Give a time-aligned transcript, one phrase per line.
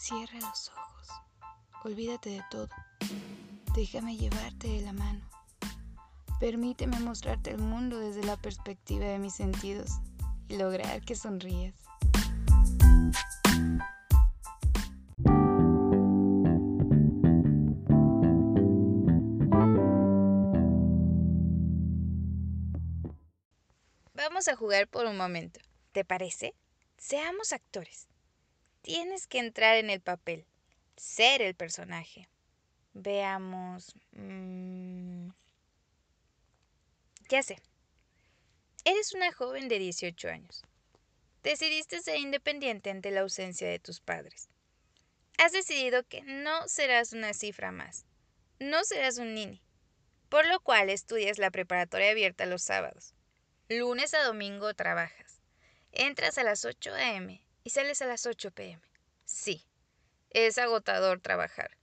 [0.00, 1.08] Cierra los ojos.
[1.84, 2.70] Olvídate de todo.
[3.74, 5.20] Déjame llevarte de la mano.
[6.40, 9.98] Permíteme mostrarte el mundo desde la perspectiva de mis sentidos
[10.48, 11.74] y lograr que sonrías.
[24.14, 25.60] Vamos a jugar por un momento.
[25.92, 26.54] ¿Te parece?
[26.96, 28.09] Seamos actores.
[28.82, 30.46] Tienes que entrar en el papel,
[30.96, 32.28] ser el personaje.
[32.92, 33.94] Veamos.
[34.12, 35.30] Mm,
[37.28, 37.58] ya sé.
[38.84, 40.62] Eres una joven de 18 años.
[41.42, 44.48] Decidiste ser independiente ante la ausencia de tus padres.
[45.38, 48.04] Has decidido que no serás una cifra más.
[48.58, 49.62] No serás un nini.
[50.28, 53.14] Por lo cual estudias la preparatoria abierta los sábados.
[53.68, 55.40] Lunes a domingo trabajas.
[55.92, 57.42] Entras a las 8 a.m.
[57.64, 58.82] y sales a las 8 p.m.
[59.24, 59.64] Sí,
[60.30, 61.76] es agotador trabajar.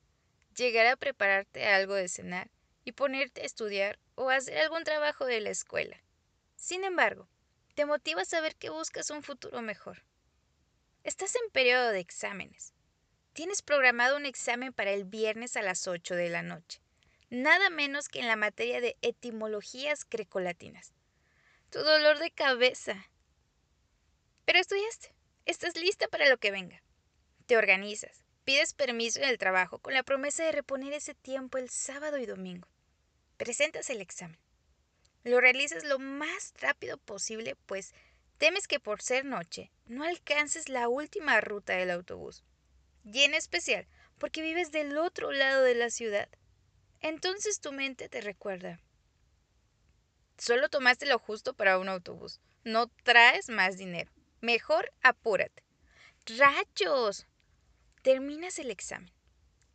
[0.56, 2.50] Llegar a prepararte algo de cenar
[2.84, 6.02] y ponerte a estudiar o hacer algún trabajo de la escuela.
[6.56, 7.30] Sin embargo,
[7.76, 10.04] te motiva a saber que buscas un futuro mejor.
[11.04, 12.74] Estás en periodo de exámenes.
[13.34, 16.82] Tienes programado un examen para el viernes a las 8 de la noche,
[17.30, 20.94] nada menos que en la materia de etimologías grecolatinas.
[21.70, 23.10] Tu dolor de cabeza.
[24.46, 25.17] Pero estudiaste.
[25.48, 26.84] Estás lista para lo que venga.
[27.46, 28.26] Te organizas.
[28.44, 32.26] Pides permiso en el trabajo con la promesa de reponer ese tiempo el sábado y
[32.26, 32.68] domingo.
[33.38, 34.38] Presentas el examen.
[35.24, 37.94] Lo realizas lo más rápido posible, pues
[38.38, 42.44] temes que por ser noche no alcances la última ruta del autobús.
[43.06, 43.88] Y en especial
[44.18, 46.28] porque vives del otro lado de la ciudad.
[47.00, 48.82] Entonces tu mente te recuerda,
[50.38, 52.42] Solo tomaste lo justo para un autobús.
[52.66, 54.12] No traes más dinero.
[54.42, 55.64] Mejor apúrate.
[56.26, 57.26] ¡Rayos!
[58.04, 59.12] Terminas el examen.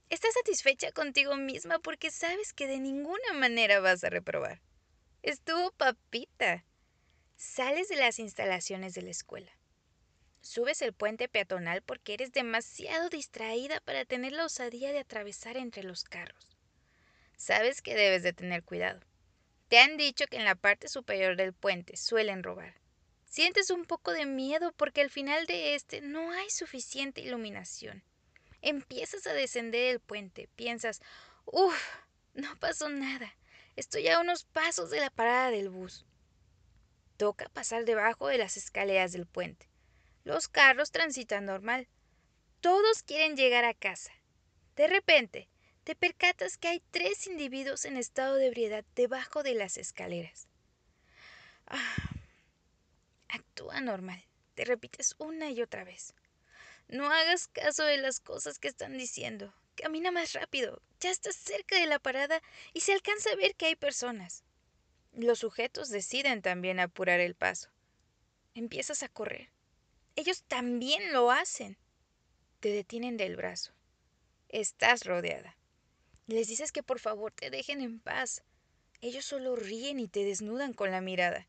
[0.08, 4.60] Estás satisfecha contigo misma porque sabes que de ninguna manera vas a reprobar.
[5.22, 6.64] Estuvo papita.
[7.37, 9.50] Sales de las instalaciones de la escuela.
[10.42, 15.82] Subes el puente peatonal porque eres demasiado distraída para tener la osadía de atravesar entre
[15.82, 16.58] los carros.
[17.37, 19.00] Sabes que debes de tener cuidado.
[19.69, 22.81] Te han dicho que en la parte superior del puente suelen robar.
[23.32, 28.04] Sientes un poco de miedo porque al final de este no hay suficiente iluminación.
[28.60, 31.00] Empiezas a descender el puente, piensas,
[31.47, 31.75] uff,
[32.34, 33.34] no pasó nada.
[33.75, 36.04] Estoy a unos pasos de la parada del bus.
[37.16, 39.66] Toca pasar debajo de las escaleras del puente.
[40.25, 41.88] Los carros transitan normal.
[42.60, 44.12] Todos quieren llegar a casa.
[44.76, 45.49] De repente,
[45.84, 50.49] te percatas que hay tres individuos en estado de ebriedad debajo de las escaleras.
[51.66, 52.12] Ah,
[53.32, 54.22] actúa normal,
[54.54, 56.15] te repites una y otra vez.
[56.88, 59.54] No hagas caso de las cosas que están diciendo.
[59.75, 62.43] Camina más rápido, ya estás cerca de la parada
[62.75, 64.44] y se alcanza a ver que hay personas.
[65.12, 67.70] Los sujetos deciden también apurar el paso.
[68.54, 69.49] Empiezas a correr.
[70.14, 71.78] Ellos también lo hacen.
[72.60, 73.72] Te detienen del brazo.
[74.49, 75.56] Estás rodeada.
[76.26, 78.44] Les dices que por favor te dejen en paz.
[79.00, 81.49] Ellos solo ríen y te desnudan con la mirada.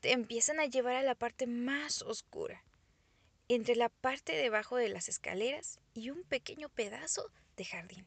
[0.00, 2.62] Te empiezan a llevar a la parte más oscura,
[3.48, 8.06] entre la parte debajo de las escaleras y un pequeño pedazo de jardín.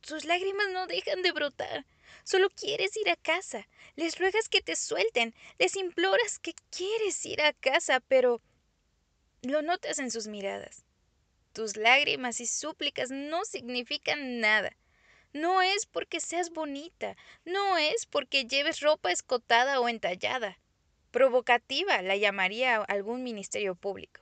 [0.00, 1.84] Tus lágrimas no dejan de brotar.
[2.22, 3.66] Solo quieres ir a casa.
[3.96, 5.34] Les ruegas que te suelten.
[5.58, 8.40] Les imploras que quieres ir a casa, pero
[9.42, 10.84] lo notas en sus miradas.
[11.52, 14.76] Tus lágrimas y súplicas no significan nada.
[15.32, 20.58] No es porque seas bonita, no es porque lleves ropa escotada o entallada.
[21.16, 24.20] Provocativa la llamaría algún ministerio público.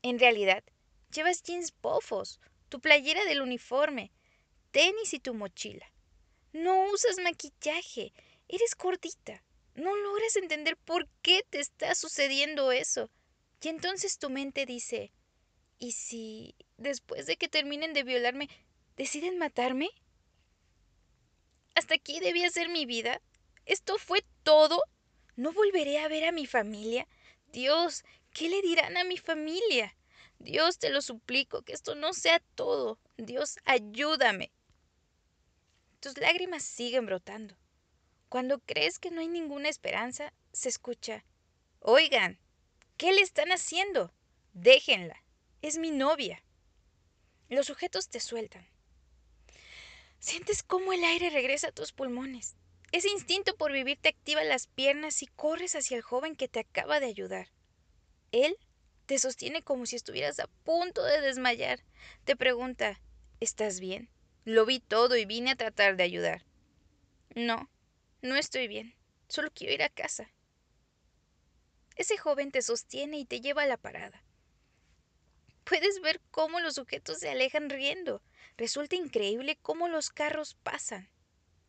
[0.00, 0.64] En realidad,
[1.12, 2.40] llevas jeans bofos,
[2.70, 4.10] tu playera del uniforme,
[4.70, 5.84] tenis y tu mochila.
[6.54, 8.14] No usas maquillaje,
[8.48, 9.42] eres gordita.
[9.74, 13.10] No logras entender por qué te está sucediendo eso.
[13.60, 15.12] Y entonces tu mente dice,
[15.78, 18.48] ¿Y si, después de que terminen de violarme,
[18.96, 19.90] deciden matarme?
[21.74, 23.20] ¿Hasta aquí debía ser mi vida?
[23.66, 24.82] ¿Esto fue todo?
[25.36, 27.08] ¿No volveré a ver a mi familia?
[27.52, 29.96] Dios, ¿qué le dirán a mi familia?
[30.38, 32.98] Dios, te lo suplico, que esto no sea todo.
[33.16, 34.52] Dios, ayúdame.
[36.00, 37.56] Tus lágrimas siguen brotando.
[38.28, 41.24] Cuando crees que no hay ninguna esperanza, se escucha.
[41.80, 42.38] Oigan,
[42.96, 44.12] ¿qué le están haciendo?
[44.52, 45.22] Déjenla.
[45.62, 46.42] Es mi novia.
[47.48, 48.66] Los sujetos te sueltan.
[50.18, 52.56] Sientes cómo el aire regresa a tus pulmones.
[52.94, 56.60] Ese instinto por vivir te activa las piernas y corres hacia el joven que te
[56.60, 57.48] acaba de ayudar.
[58.30, 58.56] Él
[59.06, 61.80] Te sostiene como si estuvieras a punto de desmayar.
[62.22, 63.00] Te pregunta,
[63.40, 64.08] ¿estás bien?
[64.44, 66.44] Lo vi todo y vine a tratar de ayudar.
[67.34, 67.68] No,
[68.22, 68.94] no estoy bien.
[69.26, 70.30] Solo quiero ir a casa.
[71.96, 74.22] Ese joven te sostiene y te lleva a la parada.
[75.64, 78.22] Puedes ver cómo los sujetos se alejan riendo.
[78.56, 81.10] Resulta increíble cómo los carros pasan.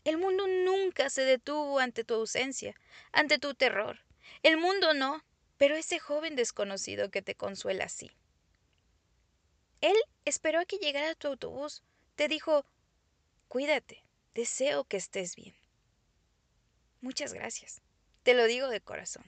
[0.06, 2.76] El mundo nunca se detuvo ante tu ausencia,
[3.12, 4.00] ante tu terror.
[4.44, 5.24] El mundo no,
[5.58, 8.12] pero ese joven desconocido que te consuela sí.
[9.82, 11.84] Él esperó a que llegara tu autobús.
[12.16, 12.66] Te dijo,
[13.48, 14.04] cuídate,
[14.36, 15.56] deseo que estés bien.
[17.02, 17.82] Muchas gracias.
[18.22, 19.26] Te lo digo de corazón.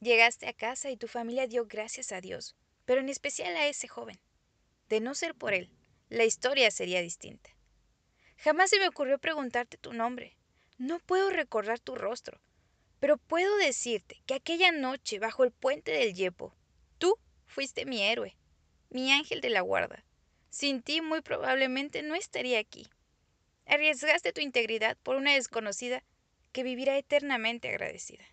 [0.00, 3.86] Llegaste a casa y tu familia dio gracias a Dios, pero en especial a ese
[3.86, 4.18] joven.
[4.88, 5.70] De no ser por él,
[6.08, 7.50] la historia sería distinta.
[8.42, 10.36] Jamás se me ocurrió preguntarte tu nombre.
[10.76, 12.40] No puedo recordar tu rostro,
[12.98, 16.52] pero puedo decirte que aquella noche bajo el puente del Yepo,
[16.98, 17.14] tú
[17.46, 18.36] fuiste mi héroe,
[18.90, 20.04] mi ángel de la guarda.
[20.50, 22.88] Sin ti muy probablemente no estaría aquí.
[23.64, 26.02] Arriesgaste tu integridad por una desconocida
[26.50, 28.24] que vivirá eternamente agradecida.